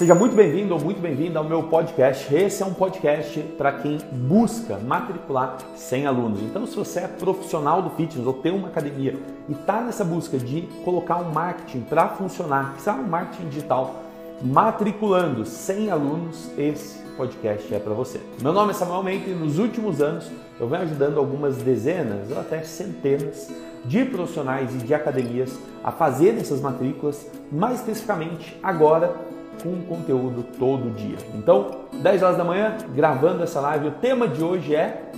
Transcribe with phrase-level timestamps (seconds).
[0.00, 2.34] Seja muito bem-vindo ou muito bem-vinda ao meu podcast.
[2.34, 6.40] Esse é um podcast para quem busca matricular 100 alunos.
[6.40, 9.14] Então, se você é profissional do fitness ou tem uma academia
[9.46, 13.94] e está nessa busca de colocar um marketing para funcionar, que seja um marketing digital,
[14.40, 18.22] matriculando 100 alunos, esse podcast é para você.
[18.40, 22.40] Meu nome é Samuel Mendes e nos últimos anos eu venho ajudando algumas dezenas ou
[22.40, 23.50] até centenas
[23.84, 29.14] de profissionais e de academias a fazerem essas matrículas, mais especificamente agora
[29.62, 31.16] com conteúdo todo dia.
[31.34, 35.10] Então, 10 horas da manhã, gravando essa live, o tema de hoje é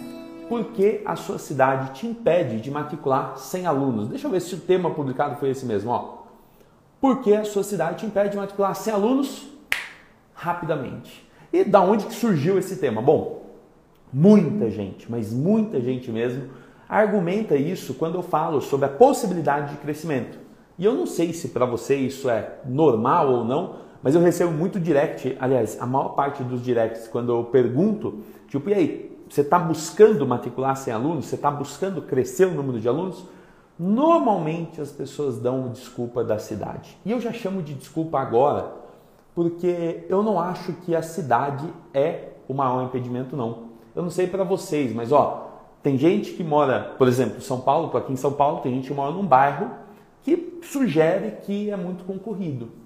[0.49, 4.09] por que a sua cidade te impede de matricular 100 alunos?
[4.09, 6.23] Deixa eu ver se o tema publicado foi esse mesmo, ó.
[7.01, 9.49] Por que a sua cidade te impede de matricular 100 alunos
[10.35, 11.27] rapidamente?
[11.53, 13.01] E da onde que surgiu esse tema?
[13.01, 13.43] Bom,
[14.13, 16.51] muita gente, mas muita gente mesmo,
[16.89, 20.39] argumenta isso quando eu falo sobre a possibilidade de crescimento.
[20.79, 24.51] E eu não sei se para você isso é normal ou não, mas eu recebo
[24.51, 29.41] muito direct, aliás, a maior parte dos directs, quando eu pergunto, tipo, e aí, você
[29.41, 31.25] está buscando matricular 100 alunos?
[31.25, 33.25] Você está buscando crescer o número de alunos?
[33.79, 36.99] Normalmente as pessoas dão desculpa da cidade.
[37.03, 38.75] E eu já chamo de desculpa agora,
[39.35, 43.71] porque eu não acho que a cidade é o maior impedimento, não.
[43.97, 45.51] Eu não sei para vocês, mas ó,
[45.83, 48.95] tem gente que mora, por exemplo, São Paulo, aqui em São Paulo, tem gente que
[48.95, 49.71] mora num bairro
[50.23, 52.82] que sugere que é muito concorrido.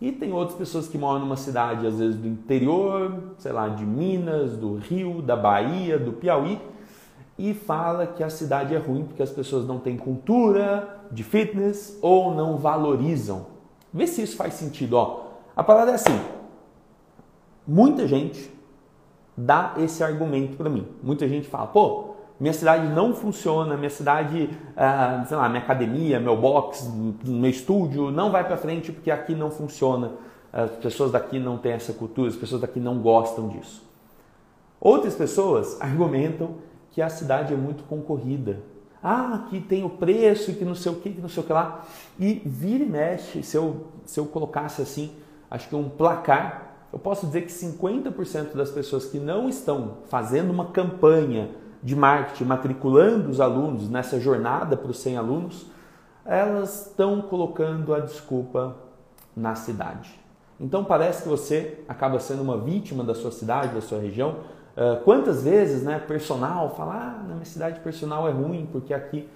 [0.00, 3.84] E tem outras pessoas que moram numa cidade, às vezes do interior, sei lá, de
[3.84, 6.60] Minas, do Rio, da Bahia, do Piauí,
[7.38, 11.98] e fala que a cidade é ruim porque as pessoas não têm cultura de fitness
[12.02, 13.46] ou não valorizam.
[13.92, 15.26] Vê se isso faz sentido, ó.
[15.54, 16.18] A parada é assim.
[17.66, 18.50] Muita gente
[19.36, 20.86] dá esse argumento para mim.
[21.02, 22.05] Muita gente fala, pô,
[22.38, 26.86] minha cidade não funciona, minha cidade, ah, sei lá, minha academia, meu box,
[27.24, 30.12] meu estúdio não vai para frente porque aqui não funciona.
[30.52, 33.82] As pessoas daqui não têm essa cultura, as pessoas daqui não gostam disso.
[34.80, 36.56] Outras pessoas argumentam
[36.90, 38.60] que a cidade é muito concorrida.
[39.02, 41.52] Ah, que tem o preço, que não sei o que, que não sei o que
[41.52, 41.84] lá.
[42.18, 45.12] E vira e mexe, se eu, se eu colocasse assim,
[45.50, 50.50] acho que um placar, eu posso dizer que 50% das pessoas que não estão fazendo
[50.50, 51.50] uma campanha
[51.82, 55.66] de marketing matriculando os alunos nessa jornada para os 100 alunos,
[56.24, 58.76] elas estão colocando a desculpa
[59.36, 60.18] na cidade.
[60.58, 64.36] Então parece que você acaba sendo uma vítima da sua cidade, da sua região.
[64.76, 69.28] Uh, quantas vezes, né, personal fala, ah, na minha cidade personal é ruim porque aqui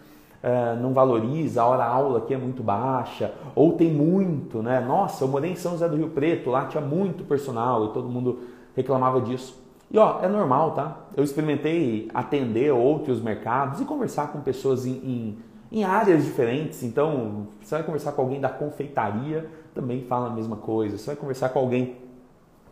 [0.42, 4.80] uh, não valoriza, a hora aula aqui é muito baixa, ou tem muito, né?
[4.80, 8.08] Nossa, eu morei em São José do Rio Preto, lá tinha muito personal e todo
[8.08, 8.40] mundo
[8.74, 9.59] reclamava disso.
[9.90, 10.96] E ó, é normal, tá?
[11.16, 15.38] Eu experimentei atender outros mercados e conversar com pessoas em, em,
[15.72, 16.84] em, áreas diferentes.
[16.84, 20.96] Então, você vai conversar com alguém da confeitaria, também fala a mesma coisa.
[20.96, 21.96] Você vai conversar com alguém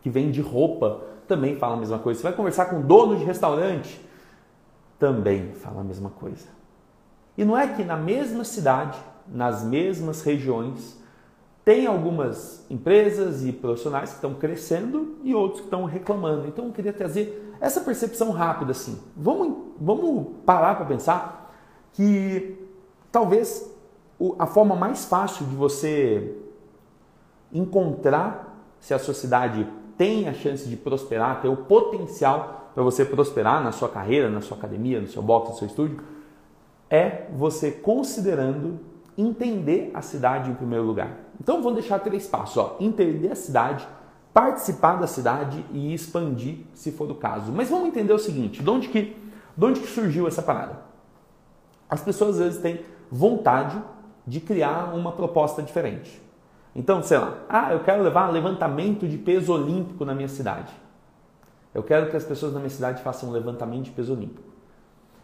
[0.01, 2.21] que vende roupa, também fala a mesma coisa.
[2.21, 4.01] Você vai conversar com dono de restaurante,
[4.97, 6.47] também fala a mesma coisa.
[7.37, 10.99] E não é que na mesma cidade, nas mesmas regiões,
[11.69, 16.49] tem algumas empresas e profissionais que estão crescendo e outros que estão reclamando.
[16.49, 18.99] Então eu queria trazer essa percepção rápida assim.
[19.15, 21.55] Vamos, vamos parar para pensar
[21.93, 22.57] que
[23.13, 23.71] talvez
[24.39, 26.39] a forma mais fácil de você
[27.53, 33.63] encontrar se a sociedade tem a chance de prosperar, ter o potencial para você prosperar
[33.63, 36.01] na sua carreira, na sua academia, no seu box, no seu estúdio,
[36.89, 38.81] é você considerando
[39.19, 41.11] entender a cidade em primeiro lugar.
[41.41, 42.77] Então vamos deixar três passos: ó.
[42.79, 43.87] entender a cidade,
[44.33, 47.53] participar da cidade e expandir, se for o caso.
[47.53, 49.17] Mas vamos entender o seguinte: de onde que,
[49.57, 50.79] de onde que surgiu essa parada?
[51.91, 52.81] As pessoas às vezes têm
[53.11, 53.83] vontade
[54.27, 56.23] de criar uma proposta diferente.
[56.77, 60.73] Então, sei lá, ah, eu quero levar levantamento de peso olímpico na minha cidade.
[61.75, 64.48] Eu quero que as pessoas na minha cidade façam levantamento de peso olímpico.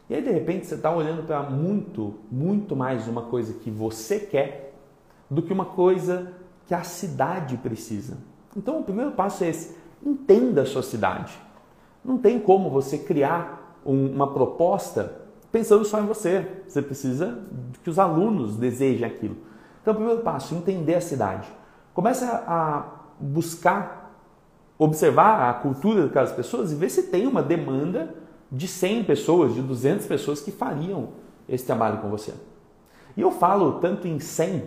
[0.09, 4.19] E aí, de repente, você está olhando para muito, muito mais uma coisa que você
[4.21, 4.75] quer
[5.31, 6.33] do que uma coisa
[6.67, 8.19] que a cidade precisa.
[8.55, 11.33] Então, o primeiro passo é esse: entenda a sua cidade.
[12.05, 16.47] Não tem como você criar um, uma proposta pensando só em você.
[16.69, 17.39] Você precisa
[17.83, 19.37] que os alunos desejem aquilo.
[19.81, 21.49] Então, o primeiro passo, entender a cidade.
[21.95, 22.87] Comece a
[23.19, 24.15] buscar,
[24.79, 28.15] observar a cultura daquelas pessoas e ver se tem uma demanda
[28.55, 31.09] de 100 pessoas, de 200 pessoas que fariam
[31.49, 32.33] esse trabalho com você.
[33.17, 34.63] E eu falo tanto em 100,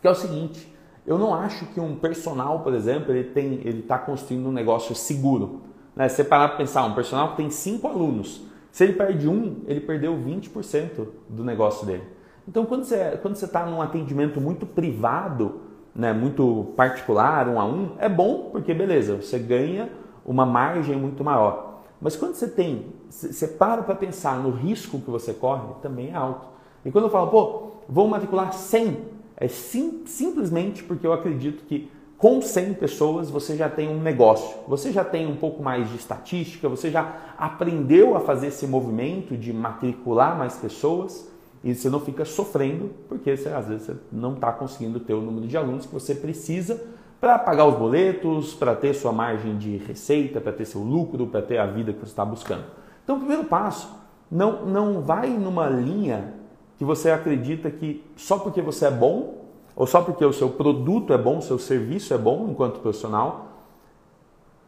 [0.00, 0.72] que é o seguinte,
[1.06, 4.94] eu não acho que um personal, por exemplo, ele tem, ele está construindo um negócio
[4.94, 5.62] seguro.
[5.94, 6.08] Né?
[6.08, 9.80] Você parar para pensar, um personal que tem 5 alunos, se ele perde um, ele
[9.80, 12.02] perdeu 20% do negócio dele.
[12.48, 15.60] Então, quando você quando você está num atendimento muito privado,
[15.94, 19.90] né, muito particular, um a um, é bom porque beleza, você ganha
[20.24, 21.75] uma margem muito maior.
[22.00, 26.14] Mas quando você tem, você para para pensar no risco que você corre, também é
[26.14, 26.46] alto.
[26.84, 28.96] E quando eu falo, pô, vou matricular 100,
[29.36, 34.56] é sim, simplesmente porque eu acredito que com 100 pessoas você já tem um negócio,
[34.66, 39.36] você já tem um pouco mais de estatística, você já aprendeu a fazer esse movimento
[39.36, 41.30] de matricular mais pessoas
[41.62, 45.20] e você não fica sofrendo porque você, às vezes você não está conseguindo ter o
[45.20, 46.82] número de alunos que você precisa
[47.20, 51.42] para pagar os boletos, para ter sua margem de receita, para ter seu lucro, para
[51.42, 52.64] ter a vida que você está buscando.
[53.02, 53.88] Então, o primeiro passo,
[54.30, 56.34] não, não vai numa linha
[56.76, 61.12] que você acredita que só porque você é bom ou só porque o seu produto
[61.12, 63.48] é bom, o seu serviço é bom enquanto profissional,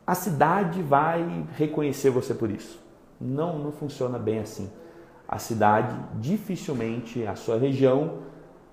[0.07, 2.79] a cidade vai reconhecer você por isso.
[3.21, 4.71] Não, não funciona bem assim.
[5.27, 8.19] A cidade dificilmente, a sua região,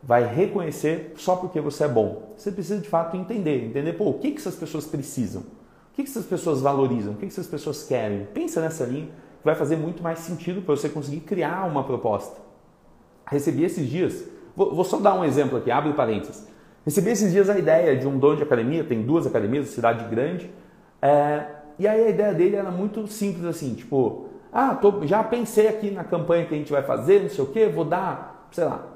[0.06, 2.34] vai reconhecer só porque você é bom.
[2.38, 6.04] Você precisa de fato entender, entender pô, o que, que essas pessoas precisam, o que,
[6.04, 8.28] que essas pessoas valorizam, o que, que essas pessoas querem.
[8.34, 12.40] Pensa nessa linha que vai fazer muito mais sentido para você conseguir criar uma proposta.
[13.25, 16.48] Recebi esses dias Vou, vou só dar um exemplo aqui, abre parênteses.
[16.86, 20.50] Recebi esses dias a ideia de um dono de academia, tem duas academias, cidade grande,
[21.01, 21.46] é,
[21.78, 25.92] e aí a ideia dele era muito simples assim, tipo, ah, tô, já pensei aqui
[25.92, 28.88] na campanha que a gente vai fazer, não sei o que, vou dar, sei lá,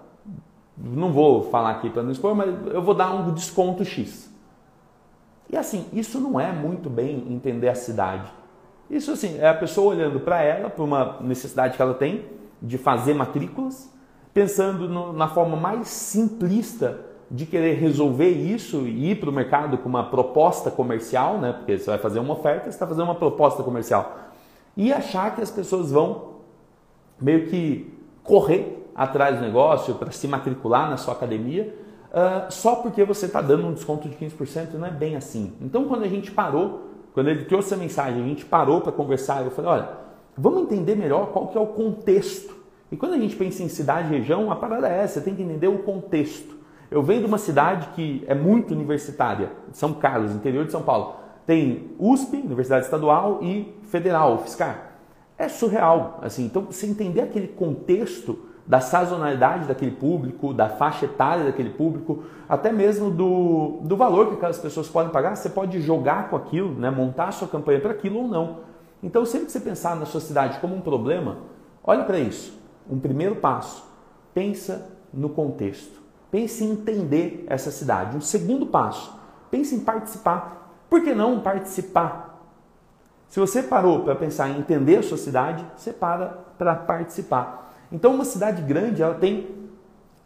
[0.81, 4.31] não vou falar aqui para não expor, mas eu vou dar um desconto X.
[5.49, 8.31] E assim, isso não é muito bem entender a cidade.
[8.89, 12.25] Isso assim, é a pessoa olhando para ela, para uma necessidade que ela tem
[12.61, 13.91] de fazer matrículas,
[14.33, 16.99] pensando no, na forma mais simplista
[17.31, 21.53] de querer resolver isso e ir para o mercado com uma proposta comercial, né?
[21.53, 24.17] Porque você vai fazer uma oferta, você está fazendo uma proposta comercial.
[24.75, 26.35] E achar que as pessoas vão
[27.21, 27.93] meio que
[28.23, 31.73] correr atrás do negócio para se matricular na sua academia
[32.11, 35.53] uh, só porque você está dando um desconto de 15%, não é bem assim.
[35.61, 39.43] Então, quando a gente parou, quando ele trouxe a mensagem, a gente parou para conversar,
[39.43, 39.89] eu falei, olha,
[40.37, 42.59] vamos entender melhor qual que é o contexto
[42.91, 45.35] e quando a gente pensa em cidade e região, a parada é essa, você tem
[45.35, 46.57] que entender o contexto.
[46.89, 51.15] Eu venho de uma cidade que é muito universitária, São Carlos, interior de São Paulo.
[51.45, 54.93] Tem USP, Universidade Estadual, e Federal, UFSCar.
[55.37, 56.45] É surreal, assim.
[56.45, 62.71] Então, você entender aquele contexto da sazonalidade daquele público, da faixa etária daquele público, até
[62.71, 66.91] mesmo do, do valor que aquelas pessoas podem pagar, você pode jogar com aquilo, né?
[66.91, 68.57] montar a sua campanha para aquilo ou não.
[69.01, 71.37] Então, sempre que você pensar na sua cidade como um problema,
[71.83, 73.83] olhe para isso um primeiro passo,
[74.35, 75.99] pensa no contexto.
[76.29, 78.15] Pense em entender essa cidade.
[78.15, 79.11] Um segundo passo,
[79.49, 80.83] pense em participar.
[80.87, 82.39] Por que não participar?
[83.27, 87.68] Se você parou para pensar em entender a sua cidade, você para para participar.
[87.91, 89.47] Então, uma cidade grande, ela tem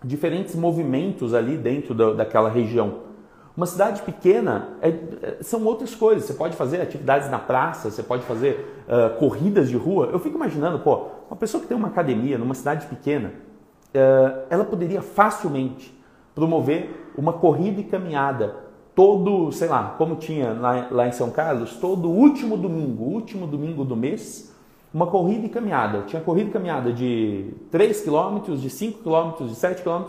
[0.03, 3.13] diferentes movimentos ali dentro da, daquela região.
[3.55, 6.25] Uma cidade pequena é, é, são outras coisas.
[6.25, 10.09] Você pode fazer atividades na praça, você pode fazer uh, corridas de rua.
[10.11, 14.65] Eu fico imaginando, pô, uma pessoa que tem uma academia numa cidade pequena, uh, ela
[14.65, 15.95] poderia facilmente
[16.33, 18.55] promover uma corrida e caminhada
[18.95, 23.83] todo, sei lá, como tinha lá, lá em São Carlos, todo último domingo, último domingo
[23.83, 24.52] do mês,
[24.93, 26.03] uma corrida e caminhada.
[26.03, 30.03] Tinha corrida e caminhada de 3 km, de 5 km, de 7 km,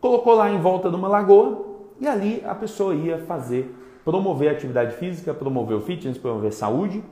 [0.00, 1.64] colocou lá em volta de uma lagoa
[2.00, 7.02] e ali a pessoa ia fazer, promover atividade física, promover o fitness, promover saúde,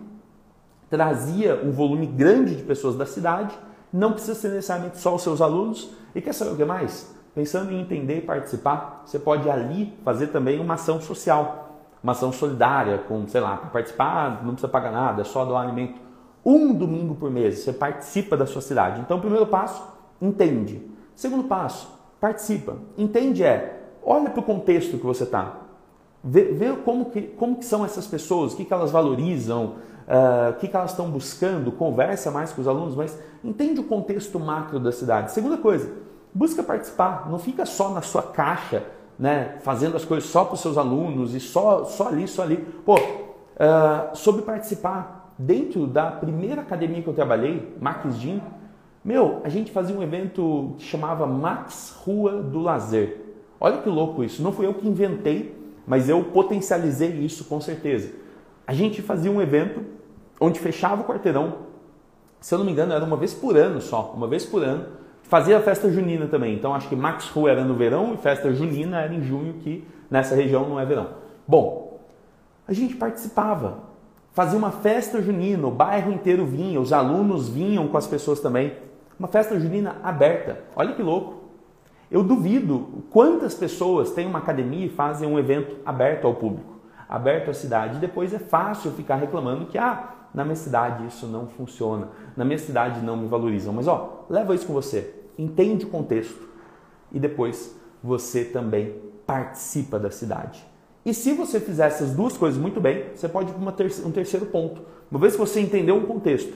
[0.91, 3.57] trazia um volume grande de pessoas da cidade,
[3.93, 5.91] não precisa ser necessariamente só os seus alunos.
[6.15, 7.15] E quer saber o que mais?
[7.35, 12.33] Pensando em entender e participar, você pode ali fazer também uma ação social, uma ação
[12.33, 16.06] solidária, com, sei lá, participar não precisa pagar nada, é só doar alimento.
[16.47, 19.01] Um domingo por mês você participa da sua cidade.
[19.01, 19.83] Então, primeiro passo,
[20.23, 20.81] entende.
[21.17, 22.77] Segundo passo, participa.
[22.97, 23.77] Entende é
[24.07, 25.57] olha para o contexto que você está.
[26.23, 29.75] Vê, vê, como, que, como que são essas pessoas, o que, que elas valorizam,
[30.07, 33.85] uh, o que, que elas estão buscando, conversa mais com os alunos, mas entende o
[33.85, 35.33] contexto macro da cidade.
[35.33, 35.93] Segunda coisa,
[36.33, 38.85] busca participar, não fica só na sua caixa,
[39.19, 42.57] né, fazendo as coisas só para os seus alunos e só, só ali, só ali.
[42.85, 48.41] Pô, uh, sobre participar, dentro da primeira academia que eu trabalhei, Max Gym,
[49.05, 53.21] meu, a gente fazia um evento que chamava Max Rua do Lazer.
[53.61, 54.43] Olha que louco isso.
[54.43, 58.13] Não fui eu que inventei, mas eu potencializei isso com certeza.
[58.67, 59.81] A gente fazia um evento
[60.41, 61.67] onde fechava o quarteirão.
[62.41, 64.87] Se eu não me engano, era uma vez por ano só, uma vez por ano.
[65.23, 66.55] Fazia a festa junina também.
[66.55, 69.87] Então acho que Max Rua era no verão e festa junina era em junho, que
[70.11, 71.11] nessa região não é verão.
[71.47, 72.01] Bom,
[72.67, 73.86] a gente participava.
[74.37, 78.75] Fazia uma festa junina, o bairro inteiro vinha, os alunos vinham com as pessoas também.
[79.19, 80.61] Uma festa junina aberta.
[80.77, 81.45] Olha que louco.
[82.11, 86.77] Eu duvido quantas pessoas têm uma academia e fazem um evento aberto ao público,
[87.09, 87.99] aberto à cidade.
[87.99, 92.59] Depois é fácil ficar reclamando que, ah, na minha cidade isso não funciona, na minha
[92.59, 93.73] cidade não me valorizam.
[93.73, 96.47] Mas ó, leva isso com você, entende o contexto
[97.11, 97.75] e depois
[98.05, 100.76] você também participa da cidade.
[101.07, 103.63] E se você fizer essas duas coisas muito bem, você pode ir para
[104.05, 104.83] um terceiro ponto.
[105.09, 106.53] Uma vez que você entendeu um contexto,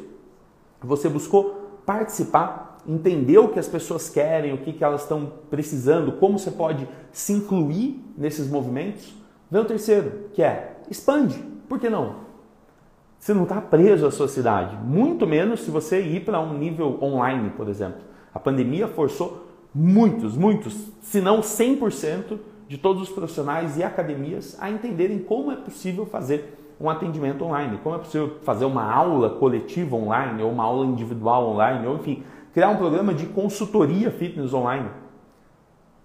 [0.82, 6.10] você buscou participar, entender o que as pessoas querem, o que, que elas estão precisando,
[6.12, 9.14] como você pode se incluir nesses movimentos,
[9.48, 11.38] vem o terceiro, que é expande.
[11.68, 12.16] Por que não?
[13.20, 16.98] Você não está preso à sua cidade, muito menos se você ir para um nível
[17.00, 18.00] online, por exemplo.
[18.34, 24.70] A pandemia forçou muitos, muitos, se não 100% de todos os profissionais e academias a
[24.70, 29.96] entenderem como é possível fazer um atendimento online, como é possível fazer uma aula coletiva
[29.96, 32.22] online ou uma aula individual online, ou enfim,
[32.54, 34.88] criar um programa de consultoria fitness online.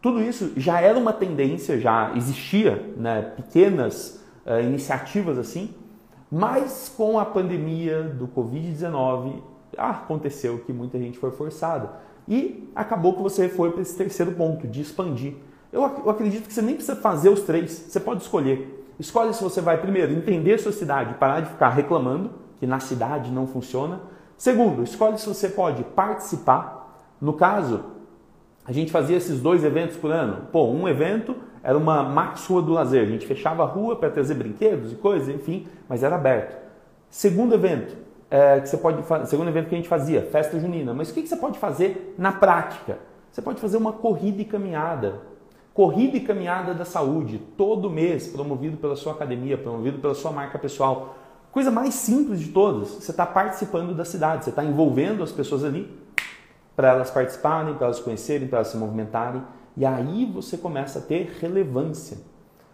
[0.01, 5.69] Tudo isso já era uma tendência, já existia né, pequenas uh, iniciativas assim,
[6.31, 9.34] mas com a pandemia do Covid-19
[9.77, 11.91] aconteceu que muita gente foi forçada
[12.27, 15.36] e acabou que você foi para esse terceiro ponto de expandir.
[15.75, 18.86] Eu, eu acredito que você nem precisa fazer os três, você pode escolher.
[18.98, 23.29] Escolhe se você vai, primeiro, entender sua cidade parar de ficar reclamando que na cidade
[23.29, 24.00] não funciona.
[24.38, 26.98] Segundo, escolhe se você pode participar.
[27.20, 27.84] No caso,
[28.63, 30.48] a gente fazia esses dois eventos por ano.
[30.50, 33.03] Pô, um evento era uma Max Rua do Lazer.
[33.03, 36.58] A gente fechava a rua para trazer brinquedos e coisas, enfim, mas era aberto.
[37.10, 37.98] Segundo evento,
[38.32, 40.94] é, que você pode segundo evento que a gente fazia, festa junina.
[40.94, 42.98] Mas o que, que você pode fazer na prática?
[43.29, 45.35] Você pode fazer uma corrida e caminhada.
[45.75, 50.58] Corrida e Caminhada da Saúde, todo mês, promovido pela sua academia, promovido pela sua marca
[50.58, 51.17] pessoal.
[51.51, 55.65] Coisa mais simples de todas, você está participando da cidade, você está envolvendo as pessoas
[55.65, 55.91] ali
[56.77, 59.44] para elas participarem, para elas conhecerem, para elas se movimentarem.
[59.75, 62.20] E aí você começa a ter relevância.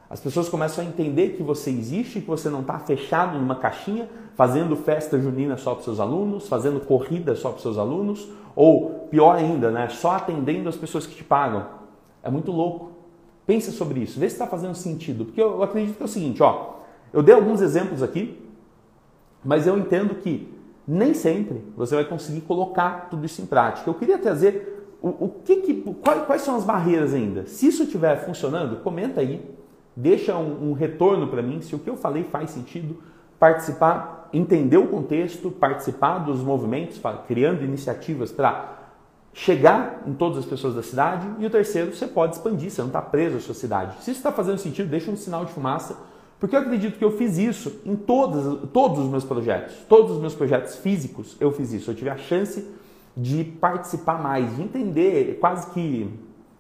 [0.08, 4.08] As pessoas começam a entender que você existe, que você não está fechado numa caixinha,
[4.36, 9.38] fazendo festa junina só para seus alunos, fazendo corrida só para seus alunos, ou pior
[9.38, 11.82] ainda, né, só atendendo as pessoas que te pagam.
[12.24, 12.91] É muito louco.
[13.46, 15.26] Pensa sobre isso, vê se está fazendo sentido.
[15.26, 16.76] Porque eu acredito que é o seguinte, ó,
[17.12, 18.40] eu dei alguns exemplos aqui,
[19.44, 20.54] mas eu entendo que
[20.88, 23.90] nem sempre você vai conseguir colocar tudo isso em prática.
[23.90, 27.46] Eu queria trazer o, o que, que quais, quais, são as barreiras ainda.
[27.48, 29.44] Se isso estiver funcionando, comenta aí,
[29.96, 32.98] deixa um, um retorno para mim se o que eu falei faz sentido.
[33.40, 38.81] Participar, entender o contexto, participar dos movimentos, criando iniciativas para
[39.34, 41.28] chegar em todas as pessoas da cidade.
[41.40, 43.96] E o terceiro, você pode expandir, você não está preso à sua cidade.
[44.04, 45.98] Se isso está fazendo sentido, deixa um sinal de fumaça,
[46.40, 49.76] porque eu acredito que eu fiz isso em todos, todos os meus projetos.
[49.88, 51.92] Todos os meus projetos físicos eu fiz isso.
[51.92, 52.68] Eu tive a chance
[53.16, 56.10] de participar mais, de entender quase que.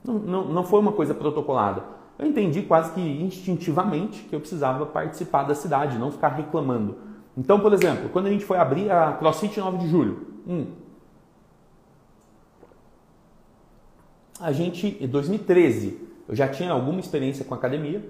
[0.03, 1.83] Não, não, não foi uma coisa protocolada.
[2.17, 6.97] Eu entendi quase que instintivamente que eu precisava participar da cidade, não ficar reclamando.
[7.35, 10.67] Então, por exemplo, quando a gente foi abrir a CrossFit 9 de julho, hum,
[14.41, 18.03] a gente, em 2013, eu já tinha alguma experiência com academia,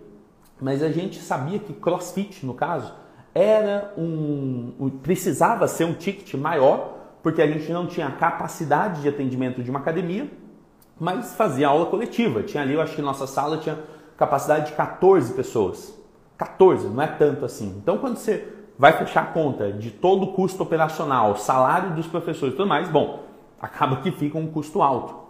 [0.60, 2.94] mas a gente sabia que CrossFit, no caso,
[3.34, 9.62] era um, precisava ser um ticket maior, porque a gente não tinha capacidade de atendimento
[9.62, 10.30] de uma academia,
[11.00, 12.44] mas fazia aula coletiva.
[12.44, 13.78] Tinha ali, eu acho que nossa sala tinha
[14.18, 15.94] capacidade de 14 pessoas.
[16.38, 17.76] 14, não é tanto assim.
[17.82, 18.48] Então, quando você
[18.78, 22.90] vai fechar a conta de todo o custo operacional, salário dos professores e tudo mais,
[22.90, 23.24] bom,
[23.60, 25.21] acaba que fica um custo alto.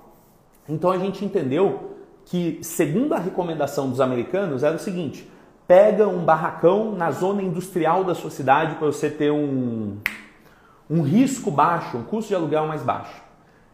[0.68, 5.30] Então a gente entendeu que, segundo a recomendação dos americanos, era o seguinte:
[5.68, 9.98] pega um barracão na zona industrial da sua cidade para você ter um,
[10.90, 13.22] um risco baixo, um custo de aluguel mais baixo.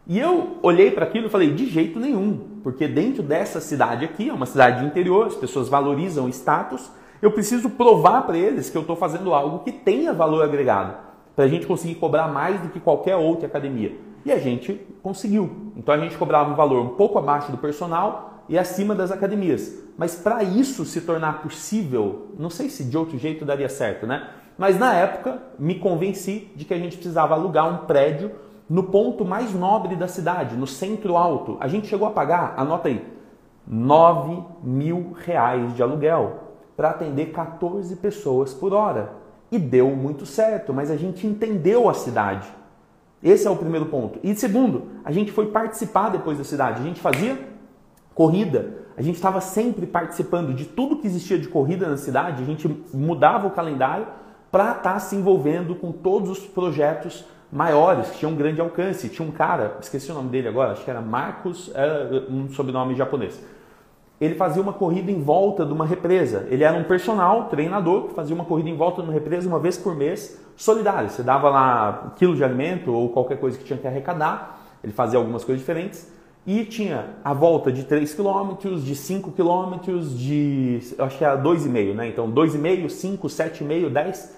[0.06, 4.30] E eu olhei para aquilo e falei, de jeito nenhum, porque dentro dessa cidade aqui,
[4.30, 6.90] é uma cidade de interior, as pessoas valorizam status,
[7.20, 10.94] eu preciso provar para eles que eu estou fazendo algo que tenha valor agregado,
[11.36, 14.07] para a gente conseguir cobrar mais do que qualquer outra academia.
[14.24, 15.72] E a gente conseguiu.
[15.76, 19.74] Então a gente cobrava um valor um pouco abaixo do personal e acima das academias.
[19.96, 24.28] Mas para isso se tornar possível, não sei se de outro jeito daria certo, né?
[24.56, 28.32] Mas na época me convenci de que a gente precisava alugar um prédio
[28.68, 31.56] no ponto mais nobre da cidade, no centro alto.
[31.60, 33.04] A gente chegou a pagar, anota aí,
[33.66, 36.40] 9 mil reais de aluguel
[36.76, 39.12] para atender 14 pessoas por hora.
[39.50, 42.46] E deu muito certo, mas a gente entendeu a cidade.
[43.22, 44.18] Esse é o primeiro ponto.
[44.22, 46.80] E segundo, a gente foi participar depois da cidade.
[46.80, 47.38] A gente fazia
[48.14, 48.86] corrida.
[48.96, 52.42] A gente estava sempre participando de tudo que existia de corrida na cidade.
[52.42, 54.06] A gente mudava o calendário
[54.50, 59.08] para estar tá se envolvendo com todos os projetos maiores, que tinham um grande alcance.
[59.08, 62.94] Tinha um cara, esqueci o nome dele agora, acho que era Marcos, era um sobrenome
[62.94, 63.40] japonês.
[64.20, 66.46] Ele fazia uma corrida em volta de uma represa.
[66.50, 69.60] Ele era um personal, treinador, que fazia uma corrida em volta de uma represa uma
[69.60, 71.08] vez por mês, solidário.
[71.08, 74.60] Você dava lá quilo de alimento ou qualquer coisa que tinha que arrecadar.
[74.82, 76.10] Ele fazia algumas coisas diferentes.
[76.44, 80.80] E tinha a volta de 3 km, de 5 km, de.
[80.96, 82.08] Eu acho que era 2,5, né?
[82.08, 84.36] Então 2,5, 5, 7,5, 10.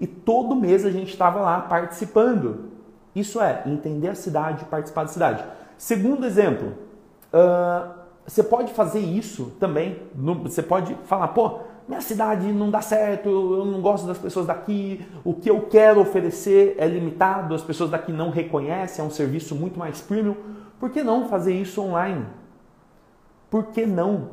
[0.00, 2.70] E todo mês a gente estava lá participando.
[3.14, 5.44] Isso é, entender a cidade, participar da cidade.
[5.76, 6.72] Segundo exemplo,
[7.34, 7.99] uh,
[8.30, 9.98] você pode fazer isso também.
[10.44, 11.58] Você pode falar, pô,
[11.88, 16.00] minha cidade não dá certo, eu não gosto das pessoas daqui, o que eu quero
[16.00, 20.36] oferecer é limitado, as pessoas daqui não reconhecem, é um serviço muito mais premium.
[20.78, 22.24] Por que não fazer isso online?
[23.50, 24.28] Por que não?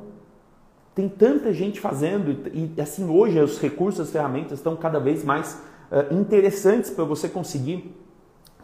[0.94, 5.60] Tem tanta gente fazendo e, assim hoje os recursos, as ferramentas estão cada vez mais
[5.92, 8.00] uh, interessantes para você conseguir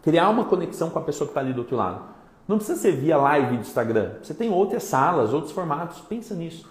[0.03, 2.13] criar uma conexão com a pessoa que está ali do outro lado.
[2.47, 4.13] Não precisa ser via live do Instagram.
[4.21, 6.01] Você tem outras salas, outros formatos.
[6.01, 6.69] Pensa nisso.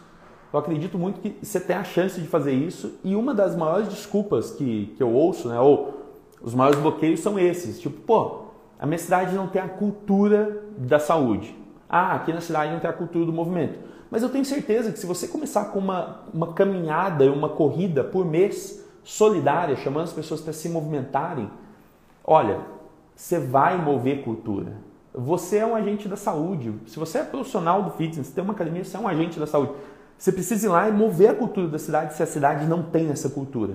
[0.52, 2.99] Eu acredito muito que você tem a chance de fazer isso.
[3.02, 6.02] E uma das maiores desculpas que, que eu ouço, né, ou
[6.43, 7.81] os maiores bloqueios são esses.
[7.81, 8.43] Tipo, pô,
[8.79, 11.57] a minha cidade não tem a cultura da saúde.
[11.88, 13.79] Ah, aqui na cidade não tem a cultura do movimento.
[14.11, 18.26] Mas eu tenho certeza que se você começar com uma, uma caminhada, uma corrida por
[18.26, 21.50] mês solidária, chamando as pessoas para se movimentarem,
[22.23, 22.61] olha,
[23.14, 24.76] você vai mover cultura.
[25.14, 26.73] Você é um agente da saúde.
[26.87, 29.73] Se você é profissional do fitness, tem uma academia, você é um agente da saúde.
[30.16, 33.11] Você precisa ir lá e mover a cultura da cidade se a cidade não tem
[33.11, 33.75] essa cultura.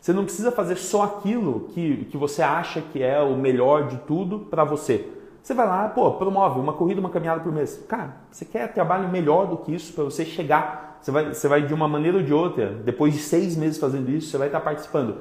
[0.00, 3.96] Você não precisa fazer só aquilo que, que você acha que é o melhor de
[3.98, 5.08] tudo para você.
[5.42, 7.82] Você vai lá, pô, promove uma corrida, uma caminhada por mês.
[7.88, 10.98] Cara, você quer trabalho melhor do que isso para você chegar.
[11.00, 14.08] Você vai, você vai de uma maneira ou de outra, depois de seis meses fazendo
[14.10, 15.16] isso, você vai estar participando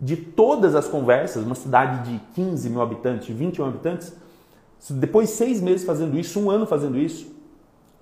[0.00, 4.16] de todas as conversas, uma cidade de 15 mil habitantes, 20 mil habitantes,
[4.92, 7.34] depois de seis meses fazendo isso, um ano fazendo isso,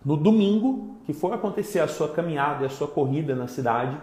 [0.04, 3.96] no domingo que for acontecer a sua caminhada e a sua corrida na cidade,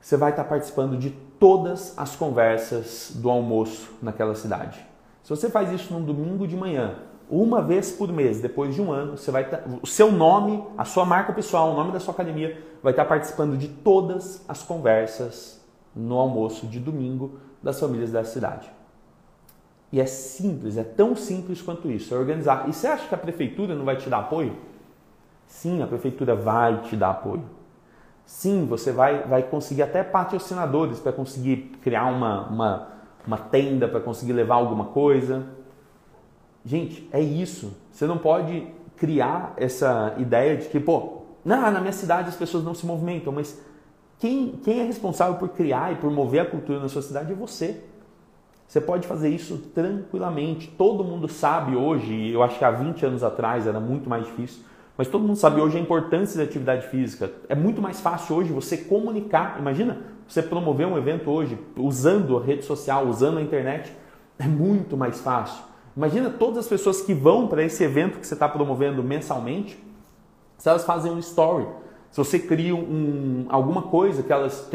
[0.00, 4.78] você vai estar participando de todas as conversas do almoço naquela cidade.
[5.22, 6.96] Se você faz isso num domingo de manhã,
[7.28, 10.62] uma vez por mês, depois de um ano, você vai estar, tá, o seu nome,
[10.76, 14.62] a sua marca pessoal, o nome da sua academia, vai estar participando de todas as
[14.62, 15.64] conversas
[15.96, 18.70] no almoço de domingo das famílias da cidade.
[19.94, 22.68] E é simples, é tão simples quanto isso, é organizar.
[22.68, 24.56] E você acha que a prefeitura não vai te dar apoio?
[25.46, 27.44] Sim, a prefeitura vai te dar apoio.
[28.26, 32.94] Sim, você vai, vai conseguir até patrocinadores para conseguir criar uma, uma
[33.26, 35.46] uma tenda para conseguir levar alguma coisa.
[36.64, 37.76] Gente, é isso.
[37.90, 42.64] Você não pode criar essa ideia de que, pô, não, na minha cidade as pessoas
[42.64, 43.60] não se movimentam, mas
[44.18, 47.34] quem, quem é responsável por criar e por mover a cultura na sua cidade é
[47.34, 47.82] você.
[48.66, 50.68] Você pode fazer isso tranquilamente.
[50.76, 54.64] Todo mundo sabe hoje, eu acho que há 20 anos atrás era muito mais difícil,
[54.96, 57.30] mas todo mundo sabe hoje a importância da atividade física.
[57.48, 59.58] É muito mais fácil hoje você comunicar.
[59.58, 63.92] Imagina, você promover um evento hoje usando a rede social, usando a internet,
[64.38, 65.62] é muito mais fácil.
[65.96, 69.78] Imagina todas as pessoas que vão para esse evento que você está promovendo mensalmente,
[70.58, 71.66] se elas fazem um story,
[72.14, 74.70] se você cria um, alguma coisa que elas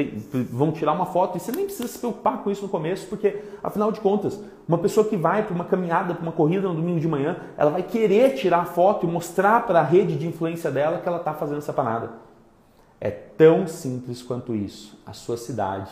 [0.51, 3.41] vão tirar uma foto, e você nem precisa se preocupar com isso no começo, porque
[3.63, 6.99] afinal de contas, uma pessoa que vai para uma caminhada, para uma corrida no domingo
[6.99, 10.97] de manhã, ela vai querer tirar foto e mostrar para a rede de influência dela
[10.97, 12.11] que ela está fazendo essa parada.
[12.99, 15.01] É tão simples quanto isso.
[15.05, 15.89] A sua cidade,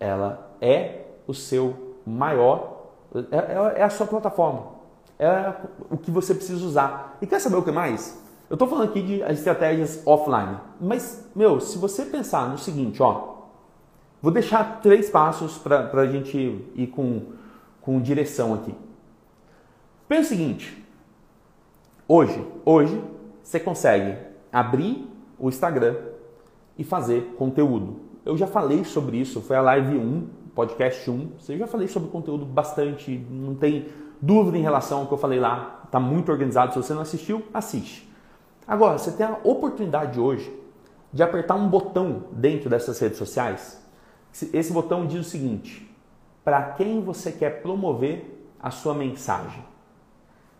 [0.00, 2.86] ela é o seu maior,
[3.30, 4.78] é, é a sua plataforma.
[5.18, 5.52] É
[5.90, 7.18] o que você precisa usar.
[7.20, 8.26] E quer saber o que mais?
[8.48, 10.56] Eu estou falando aqui de estratégias offline.
[10.80, 13.34] Mas, meu, se você pensar no seguinte, ó,
[14.22, 16.36] vou deixar três passos para a gente
[16.74, 17.22] ir com,
[17.82, 18.74] com direção aqui.
[20.08, 20.82] Pensa o seguinte,
[22.06, 23.02] hoje, hoje
[23.42, 24.16] você consegue
[24.50, 25.06] abrir
[25.38, 25.96] o Instagram
[26.78, 28.00] e fazer conteúdo.
[28.24, 31.32] Eu já falei sobre isso, foi a live 1, podcast 1.
[31.50, 33.88] Eu já falei sobre conteúdo bastante, não tem
[34.22, 35.82] dúvida em relação ao que eu falei lá.
[35.84, 36.72] Está muito organizado.
[36.72, 38.07] Se você não assistiu, assiste.
[38.68, 40.54] Agora, você tem a oportunidade hoje
[41.10, 43.82] de apertar um botão dentro dessas redes sociais.
[44.52, 45.90] Esse botão diz o seguinte:
[46.44, 49.64] para quem você quer promover a sua mensagem.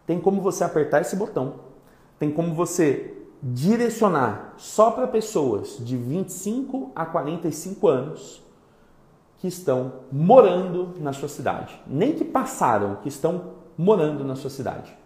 [0.06, 1.56] Tem como você apertar esse botão,
[2.18, 8.42] tem como você direcionar só para pessoas de 25 a 45 anos
[9.36, 11.78] que estão morando na sua cidade.
[11.86, 14.96] Nem que passaram, que estão morando na sua cidade.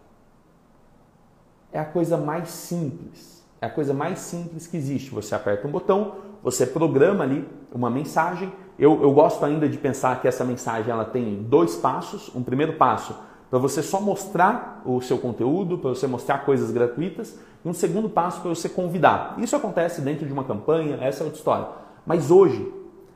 [1.73, 3.43] É a coisa mais simples.
[3.61, 5.11] É a coisa mais simples que existe.
[5.11, 8.53] Você aperta um botão, você programa ali uma mensagem.
[8.79, 12.31] Eu, eu gosto ainda de pensar que essa mensagem ela tem dois passos.
[12.35, 13.15] Um primeiro passo
[13.53, 18.09] para você só mostrar o seu conteúdo, para você mostrar coisas gratuitas, e um segundo
[18.09, 19.35] passo para você convidar.
[19.37, 21.69] Isso acontece dentro de uma campanha, essa é outra história.
[22.07, 22.73] Mas hoje,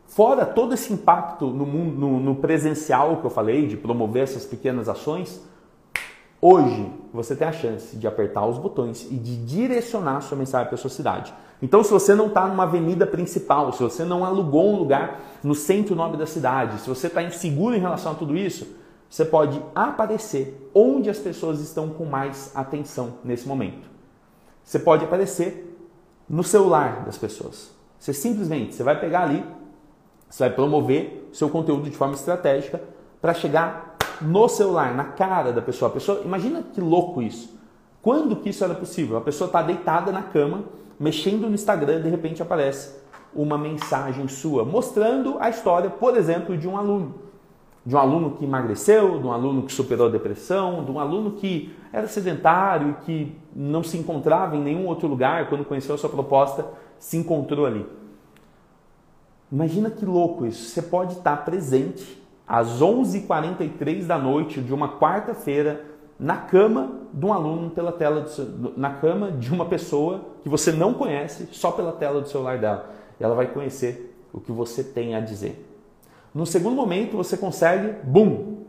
[0.06, 4.44] fora todo esse impacto no, mundo, no, no presencial que eu falei, de promover essas
[4.44, 5.42] pequenas ações,
[6.40, 10.74] Hoje você tem a chance de apertar os botões e de direcionar sua mensagem para
[10.74, 11.32] a sua cidade.
[11.62, 15.54] Então, se você não está numa avenida principal, se você não alugou um lugar no
[15.54, 18.66] centro nobre da cidade, se você está inseguro em relação a tudo isso,
[19.08, 23.88] você pode aparecer onde as pessoas estão com mais atenção nesse momento.
[24.62, 25.74] Você pode aparecer
[26.28, 27.70] no celular das pessoas.
[27.98, 29.42] Você simplesmente você vai pegar ali,
[30.28, 32.82] você vai promover seu conteúdo de forma estratégica
[33.22, 35.90] para chegar no celular, na cara da pessoa.
[35.90, 37.56] A pessoa, imagina que louco isso.
[38.02, 39.16] Quando que isso era possível?
[39.16, 40.64] A pessoa está deitada na cama,
[40.98, 42.94] mexendo no Instagram, de repente aparece
[43.34, 47.26] uma mensagem sua mostrando a história, por exemplo, de um aluno.
[47.84, 51.32] De um aluno que emagreceu, de um aluno que superou a depressão, de um aluno
[51.32, 56.10] que era sedentário, que não se encontrava em nenhum outro lugar, quando conheceu a sua
[56.10, 56.66] proposta,
[56.98, 57.86] se encontrou ali.
[59.52, 60.68] Imagina que louco isso.
[60.70, 65.84] Você pode estar presente às 11h43 da noite de uma quarta-feira
[66.18, 70.72] na cama de um aluno pela tela do, na cama de uma pessoa que você
[70.72, 72.90] não conhece só pela tela do celular dela.
[73.18, 75.66] E ela vai conhecer o que você tem a dizer.
[76.34, 78.64] No segundo momento, você consegue, bum,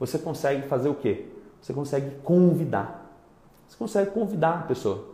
[0.00, 1.26] você consegue fazer o quê?
[1.60, 3.14] Você consegue convidar.
[3.68, 5.04] Você consegue convidar a pessoa.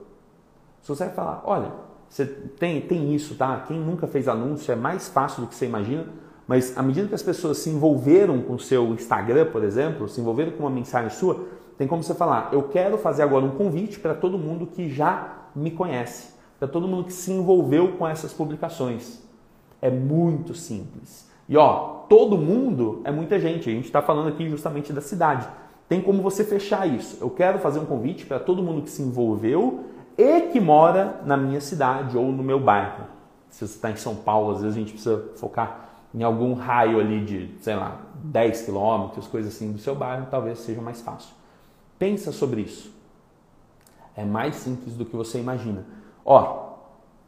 [0.81, 1.73] Você consegue falar, olha,
[2.09, 3.65] você tem, tem isso, tá?
[3.67, 6.07] Quem nunca fez anúncio é mais fácil do que você imagina
[6.49, 10.19] mas à medida que as pessoas se envolveram com o seu Instagram, por exemplo, se
[10.19, 14.01] envolveram com uma mensagem sua, tem como você falar: eu quero fazer agora um convite
[14.01, 18.33] para todo mundo que já me conhece, para todo mundo que se envolveu com essas
[18.33, 19.23] publicações.
[19.83, 21.29] É muito simples.
[21.47, 23.69] E ó, todo mundo é muita gente.
[23.69, 25.47] A gente está falando aqui justamente da cidade.
[25.87, 27.19] Tem como você fechar isso.
[27.21, 29.85] Eu quero fazer um convite para todo mundo que se envolveu
[30.17, 33.05] e que mora na minha cidade ou no meu bairro.
[33.51, 36.99] Se você está em São Paulo, às vezes a gente precisa focar em algum raio
[36.99, 41.33] ali de, sei lá, 10 quilômetros, coisa assim do seu bairro, talvez seja mais fácil.
[41.97, 42.93] Pensa sobre isso.
[44.17, 45.87] É mais simples do que você imagina.
[46.25, 46.71] Ó,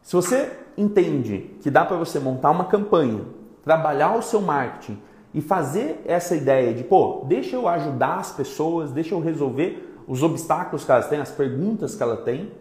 [0.01, 3.21] se você entende que dá para você montar uma campanha,
[3.63, 5.01] trabalhar o seu marketing
[5.33, 10.21] e fazer essa ideia de, pô, deixa eu ajudar as pessoas, deixa eu resolver os
[10.21, 12.51] obstáculos que elas têm, as perguntas que ela tem,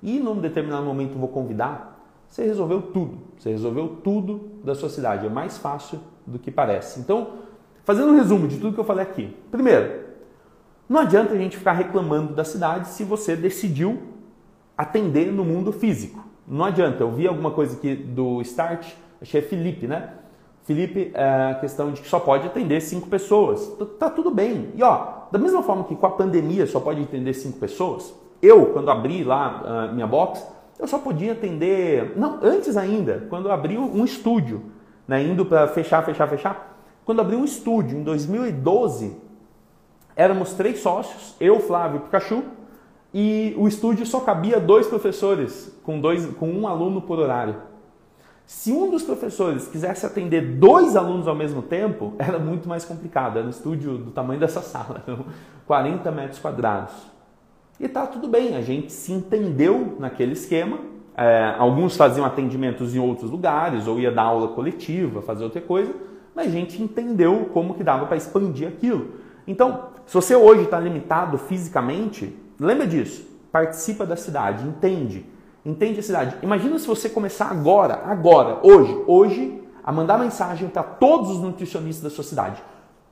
[0.00, 1.99] e num determinado momento vou convidar,
[2.30, 3.18] você resolveu tudo.
[3.36, 5.26] Você resolveu tudo da sua cidade.
[5.26, 7.00] É mais fácil do que parece.
[7.00, 7.32] Então,
[7.84, 9.36] fazendo um resumo de tudo que eu falei aqui.
[9.50, 10.04] Primeiro,
[10.88, 14.00] não adianta a gente ficar reclamando da cidade se você decidiu
[14.78, 16.24] atender no mundo físico.
[16.46, 17.02] Não adianta.
[17.02, 18.86] Eu vi alguma coisa aqui do Start,
[19.20, 20.14] achei é Felipe, né?
[20.62, 23.76] Felipe, é a questão de que só pode atender cinco pessoas.
[23.98, 24.68] Tá tudo bem.
[24.76, 28.66] E ó, da mesma forma que com a pandemia só pode atender cinco pessoas, eu,
[28.66, 30.46] quando abri lá a minha box,
[30.80, 32.16] eu só podia atender.
[32.16, 34.62] Não, antes ainda, quando eu abri um estúdio,
[35.06, 36.78] né, indo para fechar, fechar, fechar.
[37.04, 39.16] Quando eu abri um estúdio em 2012,
[40.16, 42.42] éramos três sócios, eu, Flávio e Pikachu,
[43.12, 47.56] e o estúdio só cabia dois professores, com, dois, com um aluno por horário.
[48.46, 53.38] Se um dos professores quisesse atender dois alunos ao mesmo tempo, era muito mais complicado.
[53.38, 55.04] Era um estúdio do tamanho dessa sala,
[55.66, 56.92] 40 metros quadrados.
[57.80, 60.80] E tá tudo bem, a gente se entendeu naquele esquema.
[61.16, 65.90] É, alguns faziam atendimentos em outros lugares, ou ia dar aula coletiva, fazer outra coisa,
[66.34, 69.12] mas a gente entendeu como que dava para expandir aquilo.
[69.46, 73.26] Então, se você hoje está limitado fisicamente, lembra disso.
[73.50, 75.24] Participa da cidade, entende.
[75.64, 76.36] Entende a cidade.
[76.42, 82.04] Imagina se você começar agora, agora, hoje, hoje, a mandar mensagem para todos os nutricionistas
[82.04, 82.62] da sua cidade.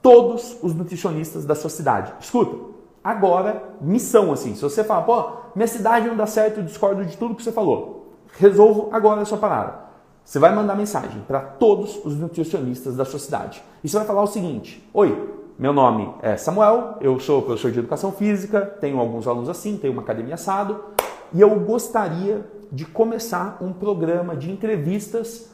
[0.02, 2.12] Todos os nutricionistas da sua cidade.
[2.20, 2.77] Escuta,
[3.08, 4.54] agora missão assim.
[4.54, 7.52] Se você fala, pô, minha cidade não dá certo, eu discordo de tudo que você
[7.52, 8.16] falou.
[8.38, 9.88] Resolvo agora a sua parada.
[10.22, 13.62] Você vai mandar mensagem para todos os nutricionistas da sua cidade.
[13.82, 17.78] E você vai falar o seguinte: Oi, meu nome é Samuel, eu sou professor de
[17.78, 20.84] educação física, tenho alguns alunos assim, tenho uma academia assado,
[21.32, 25.50] e eu gostaria de começar um programa de entrevistas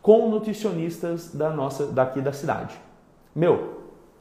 [0.00, 2.80] com nutricionistas da nossa daqui da cidade.
[3.34, 3.73] Meu,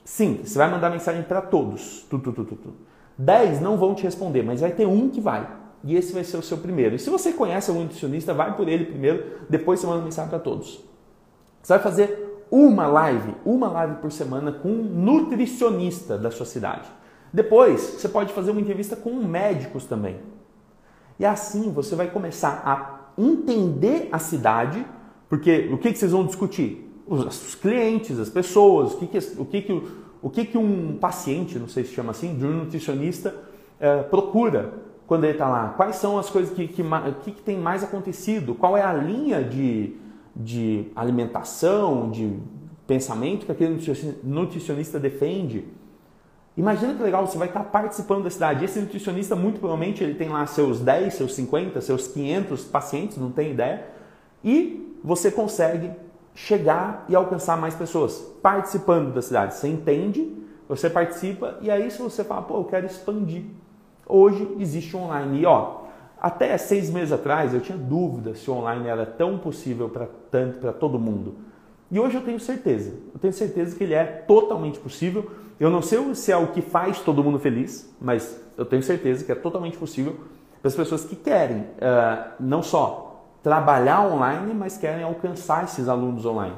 [0.04, 2.06] Sim, você vai mandar mensagem para todos.
[2.10, 2.74] Tu, tu, tu, tu, tu.
[3.18, 5.48] Dez não vão te responder, mas vai ter um que vai.
[5.84, 6.96] E esse vai ser o seu primeiro.
[6.96, 10.39] E se você conhece algum nutricionista, vai por ele primeiro, depois você manda mensagem para
[10.39, 10.84] todos.
[11.62, 16.89] Você vai fazer uma live, uma live por semana com um nutricionista da sua cidade.
[17.32, 20.20] Depois, você pode fazer uma entrevista com médicos também.
[21.20, 24.86] E assim você vai começar a entender a cidade
[25.34, 26.92] Porque o que, que vocês vão discutir?
[27.06, 29.84] Os, clientes, as pessoas, o que, que, o, que, que,
[30.22, 33.36] o que, que um paciente, não sei se chama assim, de um nutricionista
[33.80, 34.74] é, procura
[35.06, 35.70] quando ele está lá?
[35.76, 36.84] Quais são as coisas que, que,
[37.24, 38.56] que, que tem mais acontecido?
[38.56, 39.96] Qual é a linha de,
[40.36, 42.34] de alimentação, de
[42.88, 43.78] pensamento que aquele
[44.24, 45.66] nutricionista defende?
[46.56, 48.63] Imagina que legal, você vai estar participando da cidade.
[48.63, 53.32] Esse nutricionista, muito provavelmente, ele tem lá seus 10, seus 50, seus 500 pacientes, não
[53.32, 53.88] tem ideia.
[54.44, 55.89] E você consegue
[56.36, 59.56] chegar e alcançar mais pessoas participando da cidade.
[59.56, 60.32] Você entende,
[60.67, 63.43] você participa e aí se você fala, pô, eu quero expandir.
[64.08, 65.41] Hoje existe online.
[65.41, 65.82] E ó,
[66.19, 70.60] até seis meses atrás eu tinha dúvida se o online era tão possível para tanto
[70.60, 71.36] para todo mundo.
[71.91, 72.93] E hoje eu tenho certeza.
[73.13, 75.30] Eu tenho certeza que ele é totalmente possível.
[75.60, 79.24] Eu não sei se é o que faz todo mundo feliz, mas eu tenho certeza
[79.24, 80.15] que é totalmente possível
[80.60, 83.12] para as pessoas que querem uh, não só
[83.43, 86.56] trabalhar online, mas querem alcançar esses alunos online,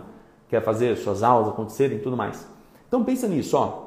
[0.47, 2.47] quer fazer suas aulas acontecerem e tudo mais.
[2.87, 3.85] Então pensa nisso, ó.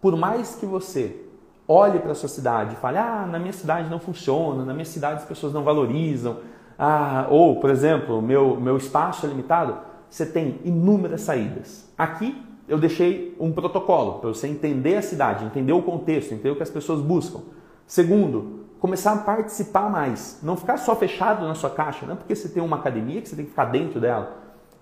[0.00, 1.24] Por mais que você
[1.66, 4.84] olhe para a sua cidade e fale, ah, na minha cidade não funciona, na minha
[4.84, 6.38] cidade as pessoas não valorizam,
[6.76, 9.76] ah, ou, por exemplo, meu, meu espaço é limitado,
[10.10, 11.88] você tem inúmeras saídas.
[11.96, 16.56] Aqui eu deixei um protocolo para você entender a cidade, entender o contexto, entender o
[16.56, 17.40] que as pessoas buscam.
[17.86, 22.34] Segundo, começar a participar mais, não ficar só fechado na sua caixa, não é porque
[22.34, 24.36] você tem uma academia que você tem que ficar dentro dela.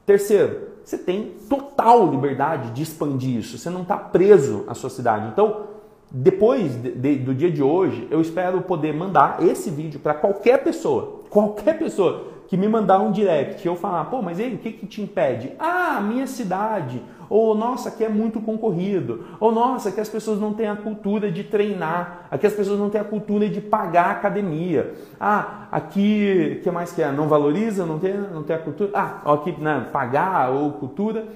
[0.04, 5.28] Terceiro, você tem total liberdade de expandir isso, você não está preso à sua cidade.
[5.28, 5.64] Então,
[6.10, 10.62] depois de, de, do dia de hoje, eu espero poder mandar esse vídeo para qualquer
[10.62, 14.72] pessoa, qualquer pessoa que me mandar um direct eu falar, pô, mas aí o que,
[14.72, 15.52] que te impede?
[15.58, 17.02] Ah, minha cidade.
[17.28, 19.24] Ou, nossa, aqui é muito concorrido.
[19.40, 22.28] Ou, nossa, aqui as pessoas não têm a cultura de treinar.
[22.30, 24.94] Aqui as pessoas não têm a cultura de pagar a academia.
[25.18, 27.10] Ah, aqui, que mais que é?
[27.10, 28.90] Não valoriza, não tem, não tem a cultura.
[28.94, 31.26] Ah, aqui, né, pagar ou cultura.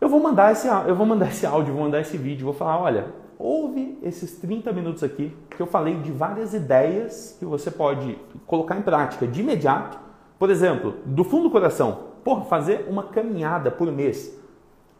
[0.00, 2.80] Eu vou mandar esse, eu vou mandar esse áudio, vou mandar esse vídeo, vou falar,
[2.80, 3.06] olha,
[3.38, 8.76] ouve esses 30 minutos aqui que eu falei de várias ideias que você pode colocar
[8.76, 10.05] em prática de imediato
[10.38, 14.36] por exemplo, do fundo do coração, porra, fazer uma caminhada por mês.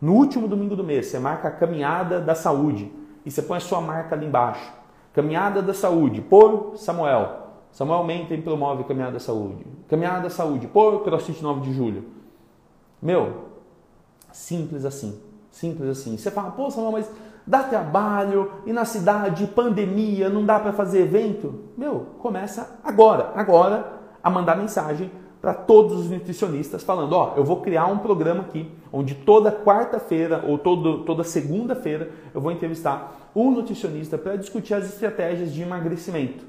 [0.00, 2.92] No último domingo do mês, você marca a caminhada da saúde
[3.24, 4.72] e você põe a sua marca ali embaixo.
[5.12, 7.46] Caminhada da saúde por Samuel.
[7.72, 9.66] Samuel Menten promove Caminhada da Saúde.
[9.88, 12.04] Caminhada da Saúde por CrossFit 9 de julho.
[13.02, 13.48] Meu,
[14.32, 15.20] simples assim.
[15.50, 16.16] Simples assim.
[16.16, 17.10] Você fala, pô, Samuel, mas
[17.46, 21.64] dá trabalho e na cidade, pandemia, não dá para fazer evento?
[21.76, 23.32] Meu, começa agora.
[23.34, 25.10] Agora a mandar mensagem
[25.46, 30.44] para todos os nutricionistas falando, ó, eu vou criar um programa aqui onde toda quarta-feira
[30.44, 36.44] ou todo, toda segunda-feira eu vou entrevistar um nutricionista para discutir as estratégias de emagrecimento.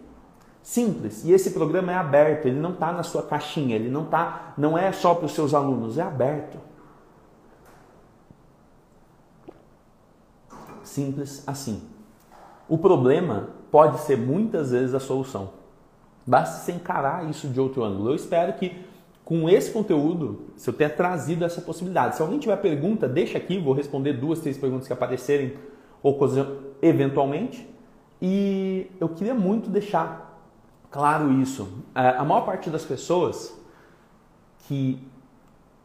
[0.64, 1.24] Simples.
[1.24, 4.76] E esse programa é aberto, ele não está na sua caixinha, ele não tá, não
[4.76, 6.58] é só para os seus alunos, é aberto.
[10.82, 11.84] Simples assim.
[12.68, 15.52] O problema pode ser muitas vezes a solução.
[16.28, 18.10] Basta você encarar isso de outro ângulo.
[18.10, 18.87] Eu espero que
[19.28, 22.16] com esse conteúdo, se eu tenha trazido essa possibilidade.
[22.16, 25.54] Se alguém tiver pergunta, deixa aqui, vou responder duas, três perguntas que aparecerem
[26.02, 26.18] ou
[26.82, 27.68] eventualmente.
[28.22, 30.42] E eu queria muito deixar
[30.90, 31.84] claro isso.
[31.94, 33.54] É, a maior parte das pessoas
[34.66, 34.98] que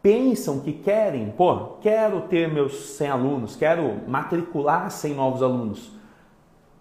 [0.00, 5.90] pensam que querem, pô, quero ter meus 100 alunos, quero matricular 100 novos alunos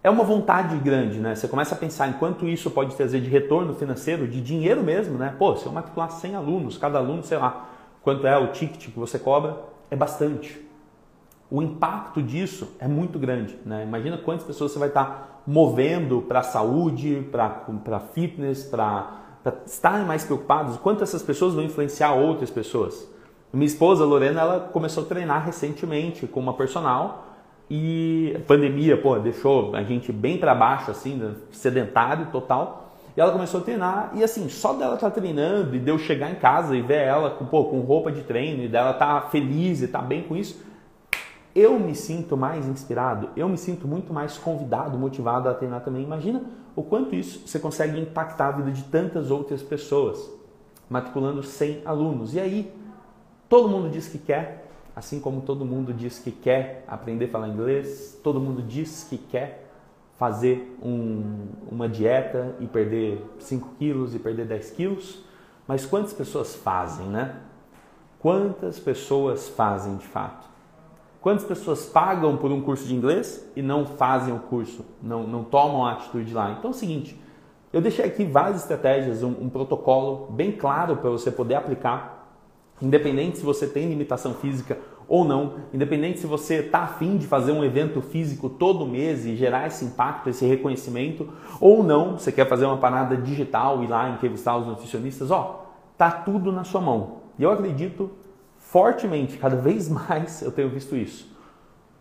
[0.04, 1.36] é uma vontade grande, né?
[1.36, 5.18] Você começa a pensar em quanto isso pode trazer de retorno financeiro, de dinheiro mesmo,
[5.18, 5.36] né?
[5.38, 7.68] Pô, se eu matricular 100 alunos, cada aluno, sei lá,
[8.02, 9.58] quanto é o ticket que você cobra,
[9.92, 10.60] é bastante.
[11.52, 13.84] O impacto disso é muito grande, né?
[13.84, 19.20] Imagina quantas pessoas você vai estar movendo para a saúde, para fitness, para
[19.66, 23.08] estarem mais preocupados, quanto essas pessoas vão influenciar outras pessoas.
[23.52, 27.28] Minha esposa, Lorena, ela começou a treinar recentemente com uma personal
[27.74, 31.36] e pandemia, pô, deixou a gente bem para baixo, assim, né?
[31.54, 32.92] sedentário total.
[33.16, 35.98] E ela começou a treinar, e assim, só dela estar tá treinando e de eu
[35.98, 39.22] chegar em casa e ver ela com, pô, com roupa de treino e dela tá
[39.22, 40.62] feliz e tá bem com isso,
[41.56, 46.04] eu me sinto mais inspirado, eu me sinto muito mais convidado, motivado a treinar também.
[46.04, 46.44] Imagina
[46.76, 50.30] o quanto isso você consegue impactar a vida de tantas outras pessoas,
[50.90, 52.34] matriculando 100 alunos.
[52.34, 52.74] E aí,
[53.48, 57.48] todo mundo diz que quer, Assim como todo mundo diz que quer aprender a falar
[57.48, 59.70] inglês, todo mundo diz que quer
[60.18, 65.24] fazer um, uma dieta e perder 5 quilos e perder 10 quilos,
[65.68, 67.38] mas quantas pessoas fazem, né?
[68.20, 70.48] Quantas pessoas fazem de fato?
[71.22, 75.44] Quantas pessoas pagam por um curso de inglês e não fazem o curso, não, não
[75.44, 76.52] tomam a atitude lá?
[76.52, 77.20] Então é o seguinte,
[77.72, 82.21] eu deixei aqui várias estratégias, um, um protocolo bem claro para você poder aplicar
[82.82, 87.52] Independente se você tem limitação física ou não, independente se você está afim de fazer
[87.52, 92.48] um evento físico todo mês e gerar esse impacto, esse reconhecimento, ou não, você quer
[92.48, 95.66] fazer uma parada digital e lá entrevistar os nutricionistas, ó,
[95.98, 97.18] tá tudo na sua mão.
[97.38, 98.10] E eu acredito
[98.58, 101.30] fortemente, cada vez mais eu tenho visto isso.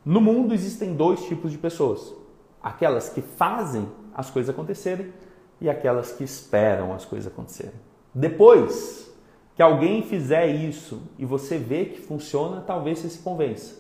[0.04, 2.14] No mundo existem dois tipos de pessoas:
[2.62, 5.12] aquelas que fazem as coisas acontecerem
[5.60, 7.74] e aquelas que esperam as coisas acontecerem.
[8.14, 9.09] Depois
[9.60, 13.78] que alguém fizer isso e você vê que funciona, talvez você se convença.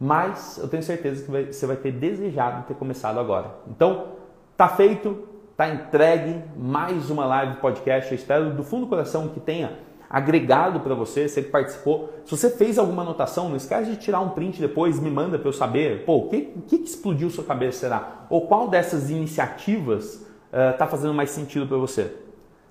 [0.00, 3.54] Mas eu tenho certeza que você vai ter desejado ter começado agora.
[3.68, 4.14] Então,
[4.56, 8.10] tá feito, tá entregue mais uma live podcast.
[8.10, 9.78] Eu espero do fundo do coração que tenha
[10.10, 12.12] agregado para você, você que participou.
[12.24, 15.48] Se você fez alguma anotação, não esquece de tirar um print depois, me manda para
[15.48, 18.26] eu saber, pô, o que, que explodiu sua cabeça será?
[18.28, 20.26] Ou qual dessas iniciativas
[20.72, 22.12] está uh, fazendo mais sentido para você?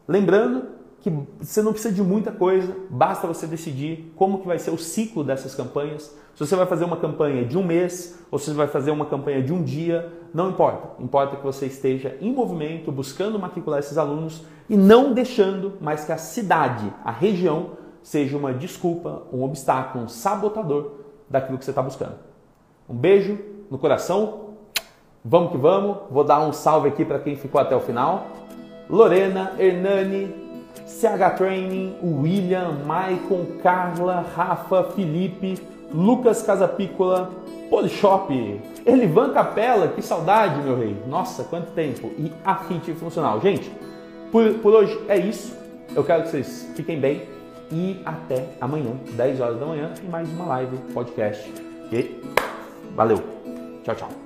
[0.05, 4.71] Lembrando que você não precisa de muita coisa, basta você decidir como que vai ser
[4.71, 6.05] o ciclo dessas campanhas.
[6.33, 9.05] Se você vai fazer uma campanha de um mês ou se você vai fazer uma
[9.05, 10.99] campanha de um dia, não importa.
[10.99, 16.11] Importa que você esteja em movimento, buscando matricular esses alunos e não deixando mais que
[16.11, 20.93] a cidade, a região, seja uma desculpa, um obstáculo, um sabotador
[21.29, 22.15] daquilo que você está buscando.
[22.89, 23.37] Um beijo
[23.69, 24.55] no coração,
[25.23, 25.97] vamos que vamos.
[26.09, 28.25] Vou dar um salve aqui para quem ficou até o final.
[28.89, 30.44] Lorena, Hernani,
[30.85, 35.57] CH Training, William, Maicon, Carla, Rafa, Felipe,
[35.93, 37.31] Lucas Casapícola,
[37.69, 40.95] Polishop, Elivan Capela, que saudade, meu rei.
[41.07, 42.11] Nossa, quanto tempo.
[42.17, 43.41] E a Fit Funcional.
[43.41, 43.71] Gente,
[44.31, 45.55] por, por hoje é isso.
[45.95, 47.23] Eu quero que vocês fiquem bem
[47.71, 51.51] e até amanhã, 10 horas da manhã, em mais uma live podcast.
[51.91, 52.21] E
[52.95, 53.21] valeu.
[53.83, 54.24] Tchau, tchau.